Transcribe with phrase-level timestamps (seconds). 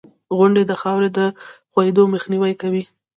[0.37, 1.19] •غونډۍ د خاورې د
[1.71, 2.83] ښویېدو مخنیوی کوي.